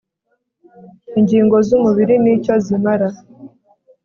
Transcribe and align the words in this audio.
ingingo 1.19 1.55
z 1.67 1.69
umubiri 1.77 2.15
n 2.23 2.25
icyo 2.35 2.53
zimara 2.65 3.07